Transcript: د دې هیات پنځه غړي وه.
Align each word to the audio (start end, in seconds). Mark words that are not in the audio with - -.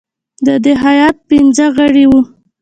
د 0.45 0.47
دې 0.63 0.73
هیات 0.85 1.17
پنځه 1.29 1.65
غړي 1.77 2.05
وه. 2.11 2.21